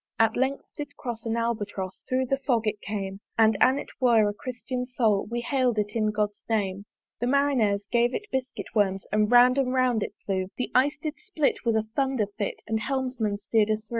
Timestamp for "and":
3.37-3.55, 9.11-9.31, 9.59-9.71